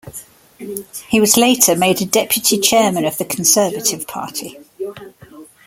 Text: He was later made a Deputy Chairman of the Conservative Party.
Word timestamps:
He 1.09 1.19
was 1.21 1.37
later 1.37 1.75
made 1.75 2.01
a 2.01 2.05
Deputy 2.05 2.57
Chairman 2.57 3.05
of 3.05 3.19
the 3.19 3.23
Conservative 3.25 4.07
Party. 4.07 4.57